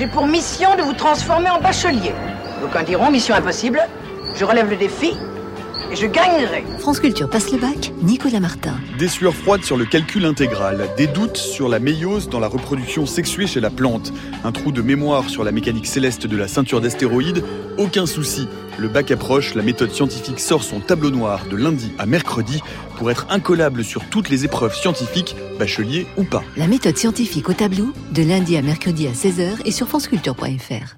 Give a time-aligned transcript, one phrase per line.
[0.00, 2.14] J'ai pour mission de vous transformer en bachelier.
[2.62, 3.86] D'aucuns diront mission impossible.
[4.34, 5.12] Je relève le défi
[5.90, 6.64] et je gagnerai.
[6.78, 8.78] France Culture passe le bac, Nicolas Martin.
[8.98, 13.06] Des sueurs froides sur le calcul intégral, des doutes sur la méiose dans la reproduction
[13.06, 14.12] sexuée chez la plante,
[14.44, 17.42] un trou de mémoire sur la mécanique céleste de la ceinture d'astéroïdes,
[17.78, 18.48] aucun souci.
[18.78, 22.62] Le bac approche, la méthode scientifique sort son tableau noir de lundi à mercredi
[22.96, 26.42] pour être incollable sur toutes les épreuves scientifiques, bachelier ou pas.
[26.56, 30.96] La méthode scientifique au tableau, de lundi à mercredi à 16h et sur franceculture.fr.